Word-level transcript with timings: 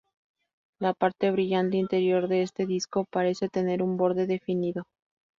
La 0.79 0.95
parte 0.95 1.29
brillante 1.29 1.77
interior 1.77 2.27
de 2.27 2.41
este 2.41 2.65
disco 2.65 3.05
parece 3.11 3.49
tener 3.49 3.83
un 3.83 3.97
borde 3.97 4.25
definido. 4.25 4.87